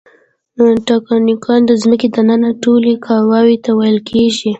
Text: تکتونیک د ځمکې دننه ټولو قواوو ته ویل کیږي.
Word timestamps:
تکتونیک 0.87 1.43
د 1.69 1.71
ځمکې 1.81 2.07
دننه 2.15 2.49
ټولو 2.63 2.89
قواوو 3.05 3.61
ته 3.63 3.71
ویل 3.79 3.99
کیږي. 4.09 4.49